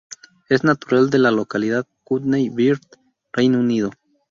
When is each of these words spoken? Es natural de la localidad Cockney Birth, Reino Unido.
Es 0.49 0.63
natural 0.63 1.11
de 1.11 1.19
la 1.19 1.29
localidad 1.29 1.85
Cockney 2.05 2.49
Birth, 2.49 2.95
Reino 3.33 3.59
Unido. 3.59 3.91